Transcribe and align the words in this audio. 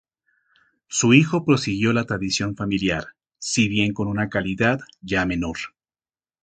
Su 0.87 1.13
hijo 1.13 1.45
prosiguió 1.45 1.93
la 1.93 2.05
tradición 2.05 2.55
familiar, 2.55 3.09
si 3.37 3.67
bien 3.69 3.93
con 3.93 4.07
una 4.07 4.29
calidad 4.29 4.79
ya 5.01 5.27
menor. 5.27 5.57